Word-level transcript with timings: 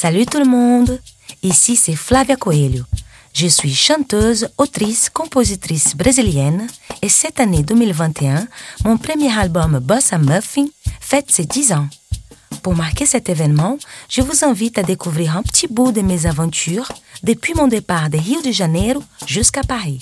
Salut 0.00 0.26
tout 0.26 0.38
le 0.38 0.44
monde, 0.44 1.00
ici 1.42 1.74
c'est 1.74 1.96
Flavia 1.96 2.36
Coelho. 2.36 2.84
Je 3.34 3.48
suis 3.48 3.74
chanteuse, 3.74 4.48
autrice, 4.56 5.10
compositrice 5.10 5.96
brésilienne 5.96 6.68
et 7.02 7.08
cette 7.08 7.40
année 7.40 7.64
2021, 7.64 8.46
mon 8.84 8.96
premier 8.96 9.36
album 9.36 9.80
Bossa 9.80 10.18
Muffin 10.18 10.66
fête 11.00 11.32
ses 11.32 11.46
10 11.46 11.72
ans. 11.72 11.88
Pour 12.62 12.76
marquer 12.76 13.06
cet 13.06 13.28
événement, 13.28 13.76
je 14.08 14.22
vous 14.22 14.44
invite 14.44 14.78
à 14.78 14.84
découvrir 14.84 15.36
un 15.36 15.42
petit 15.42 15.66
bout 15.66 15.90
de 15.90 16.02
mes 16.02 16.26
aventures 16.26 16.92
depuis 17.24 17.54
mon 17.54 17.66
départ 17.66 18.08
de 18.08 18.18
Rio 18.18 18.40
de 18.40 18.52
Janeiro 18.52 19.02
jusqu'à 19.26 19.64
Paris. 19.64 20.00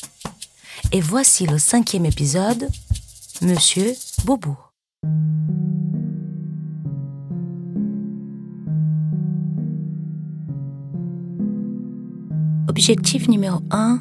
Et 0.93 1.01
voici 1.01 1.47
le 1.47 1.57
cinquième 1.57 2.05
épisode, 2.05 2.69
Monsieur 3.41 3.95
Bobo. 4.27 4.59
Objectif 12.69 13.29
numéro 13.29 13.61
1, 13.71 14.01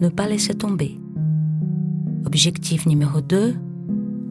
ne 0.00 0.08
pas 0.10 0.28
laisser 0.28 0.54
tomber. 0.54 1.00
Objectif 2.26 2.84
numéro 2.84 3.22
2, 3.22 3.54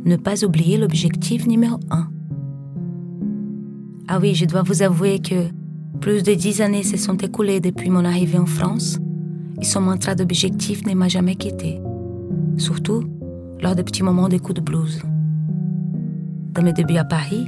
ne 0.05 0.15
pas 0.15 0.45
oublier 0.45 0.77
l'objectif 0.77 1.47
numéro 1.47 1.79
1. 1.89 2.07
Ah 4.07 4.19
oui, 4.21 4.35
je 4.35 4.45
dois 4.45 4.61
vous 4.61 4.83
avouer 4.83 5.19
que 5.19 5.49
plus 5.99 6.21
de 6.21 6.35
dix 6.35 6.61
années 6.61 6.83
se 6.83 6.97
sont 6.97 7.17
écoulées 7.17 7.59
depuis 7.59 7.89
mon 7.89 8.05
arrivée 8.05 8.37
en 8.37 8.45
France 8.45 8.99
et 9.59 9.65
son 9.65 9.81
mantra 9.81 10.13
d'objectif 10.13 10.85
ne 10.85 10.93
m'a 10.93 11.07
jamais 11.07 11.35
quitté, 11.35 11.81
surtout 12.57 13.03
lors 13.59 13.75
de 13.75 13.81
petits 13.81 14.03
moments 14.03 14.29
d'écoute 14.29 14.57
de 14.57 14.61
blues. 14.61 15.01
Dans 16.51 16.61
mes 16.61 16.73
débuts 16.73 16.97
à 16.97 17.05
Paris, 17.05 17.45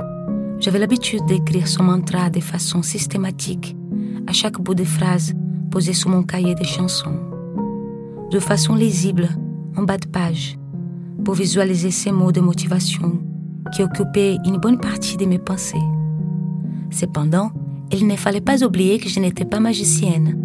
j'avais 0.60 0.80
l'habitude 0.80 1.26
d'écrire 1.28 1.68
son 1.68 1.84
mantra 1.84 2.32
de 2.32 2.40
façon 2.40 2.82
systématique 2.82 3.78
à 4.26 4.34
chaque 4.34 4.60
bout 4.60 4.76
de 4.76 4.84
phrase 4.84 5.34
posé 5.70 5.94
sous 5.94 6.10
mon 6.10 6.24
cahier 6.24 6.56
de 6.56 6.64
chansons, 6.64 7.16
de 8.32 8.40
façon 8.40 8.76
lisible 8.76 9.30
en 9.78 9.84
bas 9.84 9.98
de 9.98 10.08
page, 10.08 10.58
pour 11.24 11.34
visualiser 11.34 11.92
ces 11.92 12.12
mots 12.12 12.32
de 12.32 12.42
motivation 12.42 13.20
qui 13.74 13.84
occupaient 13.84 14.38
une 14.46 14.58
bonne 14.58 14.80
partie 14.80 15.18
de 15.18 15.26
mes 15.26 15.40
pensées. 15.40 15.78
Cependant, 16.92 17.52
il 17.92 18.08
ne 18.08 18.16
fallait 18.16 18.42
pas 18.42 18.64
oublier 18.64 19.00
que 19.00 19.10
je 19.10 19.20
n'étais 19.20 19.46
pas 19.46 19.60
magicienne 19.60 20.38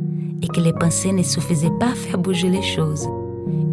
et 0.43 0.49
que 0.49 0.61
les 0.61 0.73
pensées 0.73 1.13
ne 1.13 1.23
suffisaient 1.23 1.79
pas 1.79 1.93
à 1.93 1.95
faire 1.95 2.19
bouger 2.19 2.51
les 2.51 2.63
choses. 2.63 3.09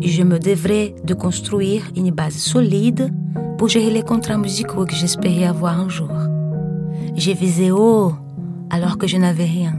Je 0.02 0.24
me 0.24 0.40
devrais 0.40 0.96
de 1.04 1.14
construire 1.14 1.84
une 1.96 2.12
base 2.12 2.36
solide 2.36 3.14
pour 3.58 3.68
gérer 3.68 3.92
les 3.92 4.04
contrats 4.04 4.38
musicaux 4.38 4.86
que 4.86 4.96
j'espérais 4.96 5.46
avoir 5.46 5.80
un 5.80 5.90
jour. 5.90 6.12
J'ai 7.16 7.34
visé 7.34 7.72
haut 7.72 8.14
alors 8.70 8.98
que 8.98 9.08
je 9.08 9.18
n'avais 9.18 9.46
rien. 9.46 9.76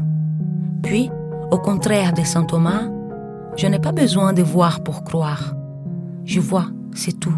Puis, 0.82 1.10
au 1.52 1.58
contraire 1.58 2.14
de 2.14 2.22
Saint 2.22 2.44
Thomas, 2.44 2.88
je 3.56 3.66
n'ai 3.66 3.78
pas 3.78 3.92
besoin 3.92 4.32
de 4.32 4.42
voir 4.42 4.82
pour 4.82 5.04
croire. 5.04 5.54
Je 6.24 6.40
vois, 6.40 6.68
c'est 6.94 7.20
tout. 7.20 7.36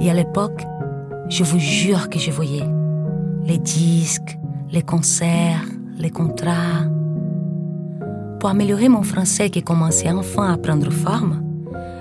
Et 0.00 0.10
à 0.10 0.14
l'époque, 0.14 0.64
je 1.28 1.44
vous 1.44 1.58
jure 1.58 2.08
que 2.08 2.18
je 2.18 2.30
voyais 2.30 2.64
les 3.44 3.58
disques, 3.58 4.38
les 4.72 4.80
concerts, 4.80 5.62
les 5.98 6.08
contrats. 6.08 6.86
Pour 8.40 8.48
améliorer 8.48 8.88
mon 8.88 9.02
français 9.02 9.50
qui 9.50 9.62
commençait 9.62 10.10
enfin 10.10 10.54
à 10.54 10.56
prendre 10.56 10.90
forme, 10.90 11.42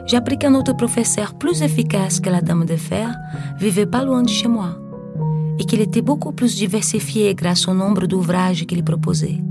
j'ai 0.05 0.21
qu'un 0.39 0.55
autre 0.55 0.77
professeur 0.77 1.33
plus 1.33 1.61
efficace 1.61 2.21
que 2.21 2.29
la 2.29 2.39
Dame 2.39 2.63
de 2.63 2.77
Fer 2.77 3.13
vivait 3.59 3.85
pas 3.85 4.05
loin 4.05 4.23
de 4.23 4.29
chez 4.29 4.47
moi 4.47 4.77
et 5.59 5.65
qu'il 5.65 5.81
était 5.81 6.01
beaucoup 6.01 6.31
plus 6.31 6.55
diversifié 6.55 7.35
grâce 7.35 7.67
au 7.67 7.73
nombre 7.73 8.07
d'ouvrages 8.07 8.65
qu'il 8.65 8.81
proposait. 8.85 9.41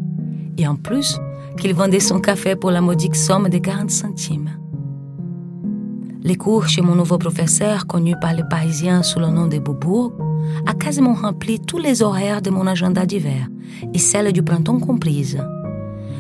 Et 0.57 0.67
en 0.67 0.77
plus, 0.77 1.21
qu'il 1.57 1.75
vendait 1.75 2.01
son 2.01 2.21
café 2.21 2.57
pour 2.57 2.71
la 2.71 2.81
modique 2.81 3.17
somme 3.17 3.49
de 3.49 3.59
40 3.59 3.91
centimes. 3.91 4.51
Les 6.23 6.37
cours 6.37 6.69
chez 6.69 6.83
mon 6.83 6.95
nouveau 6.95 7.19
professeur, 7.19 7.87
connu 7.87 8.15
par 8.21 8.35
les 8.35 8.43
Parisiens 8.51 9.03
sous 9.03 9.21
le 9.21 9.29
nom 9.29 9.47
de 9.47 9.59
Beaubourg, 9.59 10.13
a 10.67 10.75
quasiment 10.75 11.15
rempli 11.15 11.61
tous 11.61 11.79
les 11.79 12.03
horaires 12.03 12.43
de 12.43 12.51
mon 12.51 12.67
agenda 12.67 13.07
d'hiver, 13.07 13.49
et 13.95 13.99
celles 13.99 14.33
du 14.33 14.43
printemps 14.43 14.81
comprises. 14.81 15.39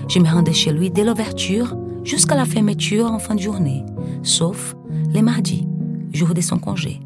Je 0.09 0.21
me 0.21 0.28
rendais 0.28 0.53
chez 0.53 0.72
lui 0.72 0.91
dès 0.91 1.05
l'ouverture 1.05 1.77
jusqu'à 2.05 2.37
la 2.37 2.44
fermeture 2.44 3.11
en 3.11 3.19
fin 3.19 3.34
de 3.34 3.41
journée, 3.41 3.84
sauf 4.22 4.77
les 5.12 5.22
mardis, 5.22 5.66
jour 6.12 6.34
de 6.34 6.41
son 6.41 6.59
congé. 6.59 7.00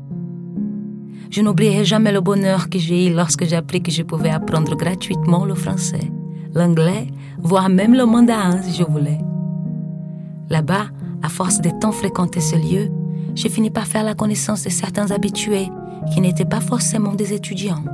Je 1.30 1.40
n'oublierai 1.40 1.84
jamais 1.84 2.12
le 2.12 2.20
bonheur 2.20 2.68
que 2.68 2.78
j'ai 2.78 3.06
eu 3.06 3.14
lorsque 3.14 3.44
j'ai 3.46 3.56
appris 3.56 3.82
que 3.82 3.90
je 3.90 4.02
pouvais 4.02 4.30
apprendre 4.30 4.76
gratuitement 4.76 5.44
le 5.44 5.54
français, 5.54 6.10
l'anglais, 6.54 7.06
voire 7.42 7.68
même 7.68 7.94
le 7.94 8.06
mandarin 8.06 8.62
si 8.62 8.74
je 8.74 8.84
voulais. 8.84 9.18
Là-bas, 10.48 10.86
à 11.22 11.28
force 11.28 11.60
de 11.60 11.70
tant 11.80 11.92
fréquenter 11.92 12.40
ce 12.40 12.56
lieu, 12.56 12.90
j'ai 13.34 13.48
fini 13.48 13.70
par 13.70 13.86
faire 13.86 14.04
la 14.04 14.14
connaissance 14.14 14.64
de 14.64 14.70
certains 14.70 15.10
habitués 15.10 15.68
qui 16.12 16.20
n'étaient 16.20 16.44
pas 16.44 16.60
forcément 16.60 17.14
des 17.14 17.32
étudiants, 17.32 17.84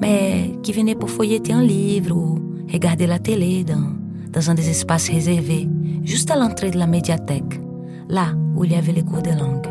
mais 0.00 0.52
qui 0.62 0.72
venaient 0.72 0.94
pour 0.94 1.10
feuilleter 1.10 1.52
un 1.52 1.62
livre 1.62 2.16
ou 2.16 2.38
regarder 2.72 3.06
la 3.06 3.18
télé 3.18 3.64
dans, 3.64 3.92
dans 4.32 4.50
un 4.50 4.54
des 4.54 4.70
espaces 4.70 5.10
réservés, 5.10 5.68
juste 6.02 6.30
à 6.30 6.36
l'entrée 6.36 6.70
de 6.70 6.78
la 6.78 6.86
médiathèque, 6.86 7.60
là 8.08 8.28
où 8.56 8.64
il 8.64 8.72
y 8.72 8.76
avait 8.76 8.92
les 8.92 9.02
cours 9.02 9.22
de 9.22 9.30
langue. 9.30 9.66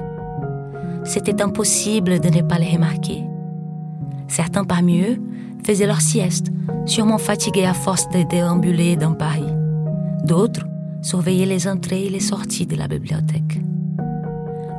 C'était 1.06 1.42
impossible 1.42 2.19
de 2.19 2.30
ne 2.30 2.42
pas 2.42 2.59
les 2.59 2.72
remarquer. 2.72 3.24
Certains 4.28 4.63
parmi 4.63 5.02
eux 5.02 5.22
faisaient 5.66 5.88
leur 5.88 6.02
sieste, 6.02 6.52
sûrement 6.85 7.17
fatigués 7.17 7.66
à 7.66 7.73
force 7.73 8.09
de 8.09 8.23
déambuler 8.23 8.95
dans 8.95 9.13
Paris. 9.13 9.53
D'autres 10.23 10.66
surveillaient 11.01 11.45
les 11.45 11.67
entrées 11.67 12.05
et 12.05 12.09
les 12.09 12.19
sorties 12.19 12.66
de 12.66 12.75
la 12.75 12.88
bibliothèque. 12.88 13.59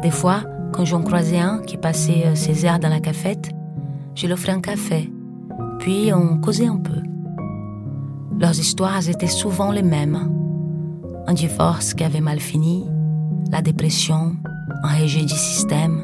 Des 0.03 0.11
fois, 0.11 0.43
quand 0.73 0.85
j'en 0.85 1.03
croisais 1.03 1.39
un 1.39 1.61
qui 1.61 1.77
passait 1.77 2.27
euh, 2.27 2.35
ses 2.35 2.65
heures 2.65 2.79
dans 2.79 2.89
la 2.89 3.01
cafette, 3.01 3.51
je 4.15 4.27
lui 4.27 4.33
offrais 4.33 4.53
un 4.53 4.61
café, 4.61 5.11
puis 5.79 6.13
on 6.13 6.39
causait 6.39 6.67
un 6.67 6.77
peu. 6.77 7.01
Leurs 8.39 8.59
histoires 8.59 9.09
étaient 9.09 9.27
souvent 9.27 9.71
les 9.71 9.83
mêmes. 9.83 10.31
Un 11.27 11.35
divorce 11.35 11.95
qui 11.95 12.05
avait 12.05 12.21
mal 12.21 12.41
fini, 12.41 12.85
la 13.51 13.63
dépression, 13.63 14.37
un 14.83 14.99
rejet 15.01 15.23
du 15.23 15.35
système. 15.35 16.03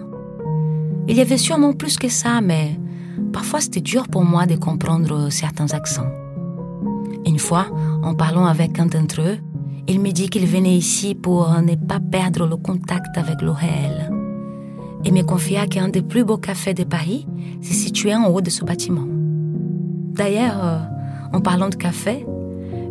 Il 1.09 1.17
y 1.17 1.21
avait 1.21 1.37
sûrement 1.37 1.73
plus 1.73 1.99
que 1.99 2.09
ça, 2.09 2.41
mais 2.41 2.79
parfois 3.33 3.61
c'était 3.61 3.81
dur 3.81 4.09
pour 4.09 4.25
moi 4.25 4.47
de 4.47 4.57
comprendre 4.57 5.31
certains 5.31 5.73
accents. 5.73 6.11
Une 7.27 7.39
fois, 7.39 7.67
en 8.03 8.15
parlant 8.15 8.47
avec 8.47 8.79
un 8.79 8.87
d'entre 8.87 9.21
eux, 9.21 9.39
il 9.89 10.01
me 10.01 10.11
dit 10.11 10.29
qu'il 10.29 10.47
venait 10.47 10.77
ici 10.77 11.15
pour 11.15 11.51
ne 11.63 11.75
pas 11.75 12.01
perdre 12.01 12.47
le 12.47 12.57
contact 12.57 13.17
avec 13.17 13.43
le 13.43 13.51
réel 13.51 14.11
et 15.05 15.11
me 15.11 15.23
confia 15.23 15.67
qu'un 15.67 15.89
des 15.89 16.03
plus 16.03 16.25
beaux 16.25 16.37
cafés 16.37 16.75
de 16.75 16.85
Paris 16.85 17.27
se 17.63 17.73
situait 17.73 18.15
en 18.15 18.27
haut 18.27 18.41
de 18.41 18.51
ce 18.51 18.65
bâtiment. 18.65 19.07
D'ailleurs, 20.13 20.63
euh, 20.63 20.79
en 21.33 21.41
parlant 21.41 21.69
de 21.69 21.75
café, 21.75 22.27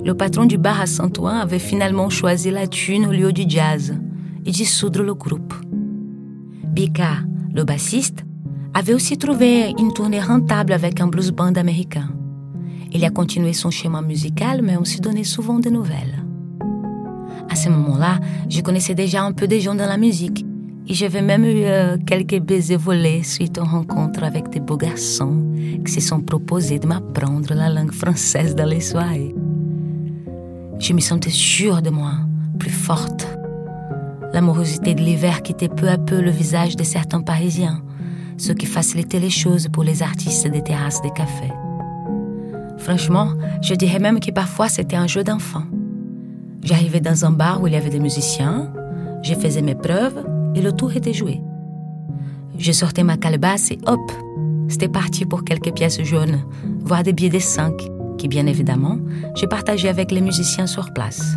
le 0.03 0.13
patron 0.13 0.45
du 0.45 0.57
bar 0.57 0.79
à 0.79 0.85
Saint-Ouen 0.85 1.39
avait 1.39 1.59
finalement 1.59 2.09
choisi 2.09 2.51
la 2.51 2.67
thune 2.67 3.05
au 3.05 3.11
lieu 3.11 3.31
du 3.31 3.43
jazz 3.47 3.95
et 4.45 4.51
dissoudre 4.51 5.03
le 5.03 5.13
groupe. 5.13 5.53
Bika, 6.63 7.17
le 7.53 7.63
bassiste, 7.63 8.25
avait 8.73 8.93
aussi 8.93 9.17
trouvé 9.17 9.73
une 9.77 9.93
tournée 9.93 10.21
rentable 10.21 10.73
avec 10.73 11.01
un 11.01 11.07
blues 11.07 11.31
band 11.31 11.53
américain. 11.53 12.09
Il 12.91 13.05
a 13.05 13.09
continué 13.09 13.53
son 13.53 13.69
schéma 13.69 14.01
musical, 14.01 14.61
mais 14.63 14.77
on 14.77 14.85
se 14.85 14.99
donnait 14.99 15.23
souvent 15.23 15.59
des 15.59 15.71
nouvelles. 15.71 16.23
À 17.49 17.55
ce 17.55 17.69
moment-là, 17.69 18.19
je 18.49 18.61
connaissais 18.61 18.95
déjà 18.95 19.23
un 19.23 19.31
peu 19.31 19.47
des 19.47 19.59
gens 19.59 19.75
dans 19.75 19.87
la 19.87 19.97
musique 19.97 20.45
et 20.87 20.93
j'avais 20.93 21.21
même 21.21 21.45
eu 21.45 21.63
euh, 21.65 21.97
quelques 22.05 22.39
baisers 22.39 22.77
volés 22.77 23.23
suite 23.23 23.59
aux 23.59 23.63
rencontres 23.63 24.23
avec 24.23 24.49
des 24.49 24.59
beaux 24.59 24.77
garçons 24.77 25.43
qui 25.85 25.91
se 25.91 26.01
sont 26.01 26.21
proposés 26.21 26.79
de 26.79 26.87
m'apprendre 26.87 27.53
la 27.53 27.69
langue 27.69 27.91
française 27.91 28.55
dans 28.55 28.65
les 28.65 28.81
soirées. 28.81 29.35
Je 30.79 30.93
me 30.93 30.99
sentais 30.99 31.29
sûre 31.29 31.81
de 31.81 31.89
moi, 31.89 32.13
plus 32.57 32.71
forte. 32.71 33.27
L'amorosité 34.33 34.95
de 34.95 35.01
l'hiver 35.01 35.41
quittait 35.41 35.69
peu 35.69 35.89
à 35.89 35.97
peu 35.97 36.21
le 36.21 36.31
visage 36.31 36.75
de 36.75 36.83
certains 36.83 37.21
Parisiens, 37.21 37.83
ce 38.39 38.53
qui 38.53 38.65
facilitait 38.65 39.19
les 39.19 39.29
choses 39.29 39.67
pour 39.67 39.83
les 39.83 40.01
artistes 40.01 40.47
des 40.47 40.63
terrasses 40.63 41.01
des 41.01 41.11
cafés. 41.11 41.53
Franchement, 42.77 43.33
je 43.61 43.75
dirais 43.75 43.99
même 43.99 44.19
que 44.19 44.31
parfois 44.31 44.69
c'était 44.69 44.95
un 44.95 45.07
jeu 45.07 45.23
d'enfant. 45.23 45.63
J'arrivais 46.63 47.01
dans 47.01 47.25
un 47.25 47.31
bar 47.31 47.61
où 47.61 47.67
il 47.67 47.73
y 47.73 47.75
avait 47.75 47.89
des 47.89 47.99
musiciens, 47.99 48.73
je 49.21 49.33
faisais 49.33 49.61
mes 49.61 49.75
preuves 49.75 50.25
et 50.55 50.61
le 50.61 50.71
tour 50.71 50.95
était 50.95 51.13
joué. 51.13 51.41
Je 52.57 52.71
sortais 52.71 53.03
ma 53.03 53.17
calebasse 53.17 53.71
et 53.71 53.79
hop, 53.85 54.11
c'était 54.69 54.87
parti 54.87 55.25
pour 55.25 55.43
quelques 55.43 55.73
pièces 55.73 56.01
jaunes, 56.03 56.39
voire 56.79 57.03
des 57.03 57.13
billets 57.13 57.29
de 57.29 57.39
5, 57.39 57.73
qui 58.17 58.27
bien 58.29 58.45
évidemment, 58.47 58.97
j'ai 59.35 59.47
partagé 59.47 59.89
avec 59.89 60.11
les 60.11 60.21
musiciens 60.21 60.67
sur 60.67 60.93
place. 60.93 61.35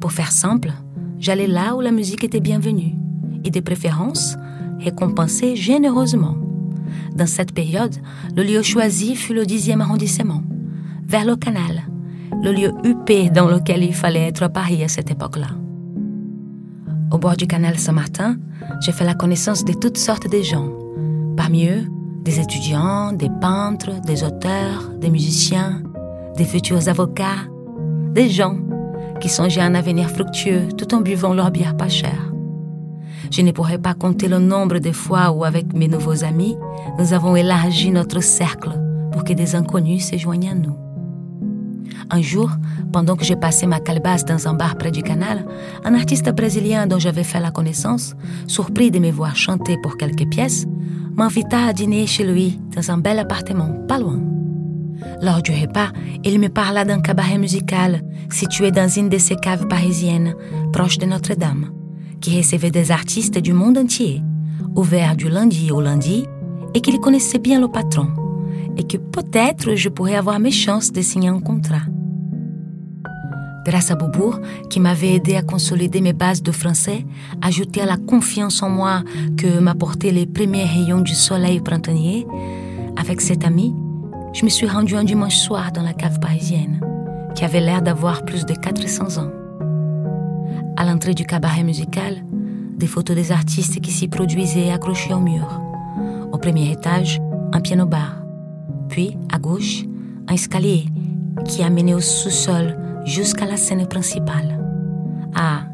Pour 0.00 0.12
faire 0.12 0.32
simple, 0.32 0.72
j'allais 1.18 1.46
là 1.46 1.74
où 1.74 1.80
la 1.80 1.90
musique 1.90 2.24
était 2.24 2.40
bienvenue, 2.40 2.94
et 3.44 3.50
de 3.50 3.60
préférence, 3.60 4.36
récompensée 4.80 5.56
généreusement. 5.56 6.36
Dans 7.14 7.26
cette 7.26 7.52
période, 7.52 7.94
le 8.36 8.42
lieu 8.42 8.62
choisi 8.62 9.14
fut 9.14 9.34
le 9.34 9.44
10e 9.44 9.80
arrondissement, 9.80 10.42
vers 11.06 11.24
le 11.24 11.36
canal, 11.36 11.82
le 12.42 12.52
lieu 12.52 12.72
huppé 12.84 13.30
dans 13.30 13.48
lequel 13.48 13.84
il 13.84 13.94
fallait 13.94 14.28
être 14.28 14.42
à 14.42 14.48
Paris 14.48 14.82
à 14.82 14.88
cette 14.88 15.10
époque-là. 15.10 15.48
Au 17.10 17.18
bord 17.18 17.36
du 17.36 17.46
canal 17.46 17.78
Saint-Martin, 17.78 18.36
j'ai 18.80 18.92
fait 18.92 19.04
la 19.04 19.14
connaissance 19.14 19.64
de 19.64 19.72
toutes 19.72 19.98
sortes 19.98 20.30
de 20.30 20.42
gens. 20.42 20.70
Parmi 21.36 21.66
eux, 21.66 21.86
des 22.22 22.38
étudiants, 22.38 23.12
des 23.12 23.30
peintres, 23.40 24.00
des 24.06 24.22
auteurs, 24.22 24.90
des 25.00 25.10
musiciens, 25.10 25.82
des 26.36 26.44
futurs 26.44 26.88
avocats, 26.88 27.48
des 28.14 28.28
gens 28.28 28.56
qui 29.20 29.28
songeaient 29.28 29.60
à 29.60 29.64
un 29.64 29.74
avenir 29.74 30.08
fructueux 30.08 30.68
tout 30.76 30.94
en 30.94 31.00
buvant 31.00 31.34
leur 31.34 31.50
bière 31.50 31.76
pas 31.76 31.88
chère. 31.88 32.32
Je 33.30 33.42
ne 33.42 33.52
pourrais 33.52 33.78
pas 33.78 33.94
compter 33.94 34.28
le 34.28 34.38
nombre 34.38 34.78
de 34.78 34.90
fois 34.90 35.30
où, 35.30 35.44
avec 35.44 35.72
mes 35.72 35.88
nouveaux 35.88 36.24
amis, 36.24 36.56
nous 36.98 37.12
avons 37.12 37.36
élargi 37.36 37.90
notre 37.90 38.20
cercle 38.20 38.70
pour 39.12 39.24
que 39.24 39.32
des 39.32 39.54
inconnus 39.54 40.10
se 40.10 40.16
joignent 40.16 40.50
à 40.50 40.54
nous. 40.54 40.76
Un 42.10 42.22
jour, 42.22 42.50
pendant 42.92 43.14
que 43.14 43.24
je 43.24 43.34
passais 43.34 43.66
ma 43.66 43.78
calebasse 43.78 44.24
dans 44.24 44.48
un 44.48 44.54
bar 44.54 44.76
près 44.76 44.90
du 44.90 45.02
canal, 45.02 45.46
un 45.84 45.94
artiste 45.94 46.28
brésilien 46.30 46.88
dont 46.88 46.98
j'avais 46.98 47.22
fait 47.22 47.38
la 47.38 47.52
connaissance, 47.52 48.16
surpris 48.48 48.90
de 48.90 48.98
me 48.98 49.12
voir 49.12 49.36
chanter 49.36 49.76
pour 49.80 49.96
quelques 49.96 50.28
pièces, 50.28 50.66
m'invita 51.14 51.66
à 51.66 51.72
dîner 51.72 52.06
chez 52.06 52.24
lui 52.24 52.58
dans 52.74 52.90
un 52.90 52.98
bel 52.98 53.18
appartement 53.20 53.72
pas 53.86 53.98
loin. 53.98 54.20
Lors 55.22 55.40
du 55.40 55.52
repas, 55.52 55.90
il 56.24 56.40
me 56.40 56.48
parla 56.48 56.84
d'un 56.84 57.00
cabaret 57.00 57.38
musical 57.38 58.02
situé 58.30 58.70
dans 58.70 58.88
une 58.88 59.08
de 59.08 59.18
ces 59.18 59.36
caves 59.36 59.68
parisiennes, 59.68 60.34
proche 60.72 60.98
de 60.98 61.06
Notre-Dame, 61.06 61.70
recevait 62.38 62.70
des 62.70 62.90
artistes 62.90 63.38
du 63.38 63.52
monde 63.52 63.78
entier, 63.78 64.22
ouvert 64.76 65.16
du 65.16 65.28
lundi 65.28 65.70
au 65.70 65.80
lundi, 65.80 66.24
et 66.74 66.80
qu'il 66.80 67.00
connaissait 67.00 67.38
bien 67.38 67.60
le 67.60 67.68
patron, 67.68 68.08
et 68.76 68.84
que 68.84 68.96
peut-être 68.96 69.74
je 69.74 69.88
pourrais 69.88 70.14
avoir 70.14 70.38
mes 70.38 70.50
chances 70.50 70.92
de 70.92 71.00
signer 71.00 71.28
un 71.28 71.40
contrat. 71.40 71.82
Grâce 73.66 73.90
à 73.90 73.94
Boubourg, 73.94 74.38
qui 74.70 74.80
m'avait 74.80 75.14
aidé 75.14 75.36
à 75.36 75.42
consolider 75.42 76.00
mes 76.00 76.12
bases 76.12 76.42
de 76.42 76.52
français, 76.52 77.04
ajouté 77.42 77.82
à 77.82 77.86
la 77.86 77.96
confiance 77.96 78.62
en 78.62 78.70
moi 78.70 79.02
que 79.36 79.58
m'apportaient 79.58 80.12
les 80.12 80.26
premiers 80.26 80.64
rayons 80.64 81.02
du 81.02 81.14
soleil 81.14 81.60
printanier, 81.60 82.26
avec 82.96 83.20
cet 83.20 83.44
ami, 83.44 83.74
je 84.32 84.44
me 84.44 84.50
suis 84.50 84.66
rendue 84.66 84.96
un 84.96 85.04
dimanche 85.04 85.36
soir 85.36 85.72
dans 85.72 85.82
la 85.82 85.92
cave 85.92 86.20
parisienne, 86.20 86.80
qui 87.34 87.44
avait 87.44 87.60
l'air 87.60 87.82
d'avoir 87.82 88.24
plus 88.24 88.46
de 88.46 88.54
400 88.54 89.22
ans. 89.22 89.39
À 90.80 90.84
l'entrée 90.86 91.12
du 91.12 91.26
cabaret 91.26 91.62
musical, 91.62 92.24
des 92.78 92.86
photos 92.86 93.14
des 93.14 93.32
artistes 93.32 93.82
qui 93.82 93.90
s'y 93.90 94.08
produisaient 94.08 94.70
accrochées 94.70 95.12
au 95.12 95.20
mur. 95.20 95.60
Au 96.32 96.38
premier 96.38 96.72
étage, 96.72 97.20
un 97.52 97.60
piano-bar. 97.60 98.22
Puis, 98.88 99.18
à 99.30 99.38
gauche, 99.38 99.84
un 100.26 100.32
escalier 100.32 100.86
qui 101.44 101.62
a 101.62 101.68
mené 101.68 101.92
au 101.92 102.00
sous-sol 102.00 102.78
jusqu'à 103.04 103.44
la 103.44 103.58
scène 103.58 103.86
principale. 103.86 104.58
Ah, 105.34 105.64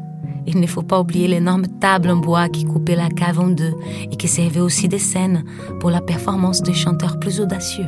il 0.45 0.59
ne 0.59 0.67
faut 0.67 0.81
pas 0.81 0.99
oublier 0.99 1.29
l'énorme 1.29 1.67
table 1.79 2.09
en 2.09 2.17
bois 2.17 2.49
qui 2.49 2.65
coupait 2.65 2.97
la 2.97 3.07
cave 3.07 3.39
en 3.39 3.47
deux 3.47 3.75
et 4.11 4.17
qui 4.17 4.27
servait 4.27 4.59
aussi 4.59 4.89
de 4.89 4.97
scène 4.97 5.45
pour 5.79 5.89
la 5.89 6.01
performance 6.01 6.61
des 6.61 6.73
chanteurs 6.73 7.17
plus 7.17 7.39
audacieux. 7.39 7.87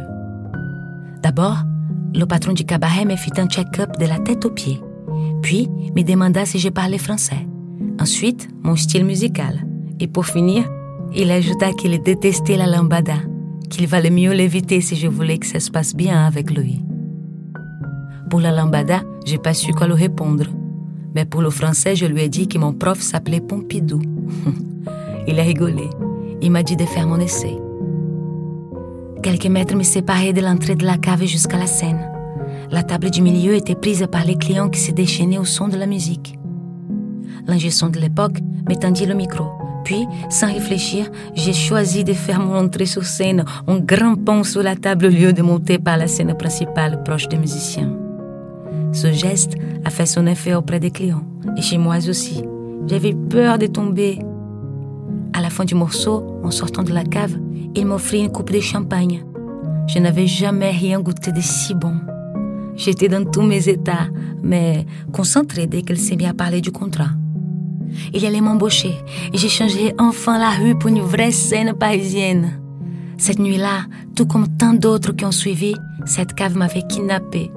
D'abord, 1.21 1.63
le 2.15 2.23
patron 2.23 2.53
du 2.53 2.63
cabaret 2.63 3.03
me 3.03 3.17
fit 3.17 3.33
un 3.35 3.47
check-up 3.47 3.99
de 3.99 4.05
la 4.05 4.19
tête 4.19 4.45
aux 4.45 4.51
pieds, 4.51 4.81
puis 5.41 5.69
me 5.95 6.03
demanda 6.03 6.45
si 6.45 6.59
je 6.59 6.69
parlais 6.69 6.97
français. 6.97 7.47
Ensuite, 7.99 8.47
mon 8.63 8.75
style 8.75 9.05
musical. 9.05 9.65
Et 9.99 10.07
pour 10.07 10.25
finir, 10.25 10.63
il 11.15 11.31
ajouta 11.31 11.73
qu'il 11.73 12.01
détestait 12.01 12.57
la 12.57 12.67
lambada, 12.67 13.17
qu'il 13.69 13.87
valait 13.87 14.09
mieux 14.09 14.31
l'éviter 14.31 14.81
si 14.81 14.95
je 14.95 15.07
voulais 15.07 15.37
que 15.37 15.47
ça 15.47 15.59
se 15.59 15.71
passe 15.71 15.95
bien 15.95 16.25
avec 16.25 16.51
lui. 16.51 16.83
Pour 18.29 18.39
la 18.39 18.51
lambada, 18.51 19.01
j'ai 19.25 19.37
pas 19.37 19.53
su 19.53 19.73
quoi 19.73 19.87
lui 19.87 19.95
répondre. 19.95 20.45
Mais 21.15 21.25
pour 21.25 21.41
le 21.41 21.49
français, 21.49 21.95
je 21.95 22.05
lui 22.05 22.21
ai 22.21 22.29
dit 22.29 22.47
que 22.47 22.57
mon 22.59 22.73
prof 22.73 22.99
s'appelait 23.01 23.41
Pompidou. 23.41 24.01
il 25.27 25.39
a 25.39 25.43
rigolé. 25.43 25.89
Il 26.41 26.51
m'a 26.51 26.63
dit 26.63 26.75
de 26.75 26.85
faire 26.85 27.07
mon 27.07 27.19
essai. 27.19 27.57
Quelques 29.23 29.47
mètres 29.47 29.75
me 29.75 29.83
séparaient 29.83 30.31
de 30.31 30.41
l'entrée 30.41 30.75
de 30.75 30.85
la 30.85 30.97
cave 30.97 31.25
jusqu'à 31.25 31.57
la 31.57 31.67
scène. 31.67 31.99
La 32.71 32.83
table 32.83 33.09
du 33.09 33.21
milieu 33.21 33.55
était 33.55 33.75
prise 33.75 34.05
par 34.11 34.25
les 34.25 34.35
clients 34.35 34.69
qui 34.69 34.79
se 34.79 34.91
déchaînaient 34.91 35.39
au 35.39 35.45
son 35.45 35.67
de 35.67 35.77
la 35.77 35.87
musique. 35.87 36.37
L'ingé 37.47 37.69
de 37.69 37.99
l'époque 37.99 38.39
m'étendit 38.67 39.07
le 39.07 39.15
micro. 39.15 39.45
Puis, 39.83 40.05
sans 40.29 40.53
réfléchir, 40.53 41.09
j'ai 41.33 41.53
choisi 41.53 42.03
de 42.03 42.13
faire 42.13 42.39
mon 42.39 42.55
entrée 42.55 42.85
sur 42.85 43.05
scène 43.05 43.43
en 43.65 43.79
grimpant 43.79 44.43
sur 44.43 44.61
la 44.61 44.75
table 44.75 45.07
au 45.07 45.09
lieu 45.09 45.33
de 45.33 45.41
monter 45.41 45.79
par 45.79 45.97
la 45.97 46.07
scène 46.07 46.35
principale 46.35 47.01
proche 47.03 47.27
des 47.27 47.37
musiciens. 47.37 47.97
Ce 48.91 49.11
geste 49.11 49.55
a 49.83 49.89
fait 49.89 50.05
son 50.05 50.27
effet 50.27 50.53
auprès 50.53 50.79
des 50.79 50.91
clients 50.91 51.23
et 51.57 51.61
chez 51.61 51.79
moi 51.79 51.97
aussi. 52.07 52.43
J'avais 52.85 53.13
peur 53.13 53.57
de 53.57 53.65
tomber. 53.65 54.19
À 55.33 55.41
la 55.41 55.49
fin 55.49 55.65
du 55.65 55.73
morceau, 55.73 56.39
en 56.43 56.51
sortant 56.51 56.83
de 56.83 56.93
la 56.93 57.03
cave, 57.03 57.35
il 57.73 57.85
m'offrit 57.87 58.19
une 58.19 58.31
coupe 58.31 58.51
de 58.51 58.59
champagne. 58.59 59.23
Je 59.87 59.97
n'avais 59.97 60.27
jamais 60.27 60.69
rien 60.69 60.99
goûté 60.99 61.31
de 61.31 61.41
si 61.41 61.73
bon. 61.73 61.95
J'étais 62.79 63.09
dans 63.09 63.25
tous 63.25 63.41
mes 63.41 63.67
états, 63.67 64.07
mais 64.41 64.85
concentrée 65.11 65.67
dès 65.67 65.81
qu'elle 65.81 65.99
s'est 65.99 66.15
mis 66.15 66.25
à 66.25 66.33
parler 66.33 66.61
du 66.61 66.71
contrat. 66.71 67.09
Il 68.13 68.25
allait 68.25 68.39
m'embaucher 68.39 68.95
et 69.33 69.37
j'échangerai 69.37 69.93
enfin 69.99 70.39
la 70.39 70.51
rue 70.51 70.79
pour 70.79 70.89
une 70.89 71.01
vraie 71.01 71.31
scène 71.31 71.73
parisienne. 71.73 72.61
Cette 73.17 73.39
nuit-là, 73.39 73.81
tout 74.15 74.25
comme 74.25 74.47
tant 74.57 74.73
d'autres 74.73 75.11
qui 75.11 75.25
ont 75.25 75.31
suivi, 75.31 75.75
cette 76.05 76.35
cave 76.35 76.55
m'avait 76.55 76.87
kidnappée. 76.87 77.51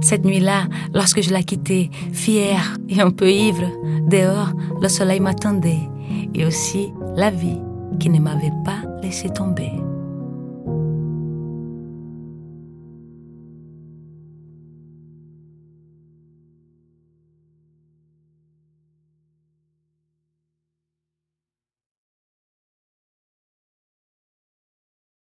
Cette 0.00 0.24
nuit-là, 0.24 0.64
lorsque 0.94 1.20
je 1.20 1.32
la 1.32 1.42
quittais, 1.42 1.90
fière 2.14 2.78
et 2.88 3.02
un 3.02 3.10
peu 3.10 3.30
ivre, 3.30 3.70
dehors, 4.08 4.52
le 4.80 4.88
soleil 4.88 5.20
m'attendait 5.20 5.88
et 6.34 6.46
aussi 6.46 6.88
la 7.14 7.30
vie 7.30 7.60
qui 8.00 8.08
ne 8.08 8.20
m'avait 8.20 8.52
pas 8.64 8.82
laissé 9.02 9.28
tomber. 9.28 9.70